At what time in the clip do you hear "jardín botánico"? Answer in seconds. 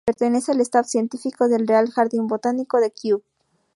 1.91-2.79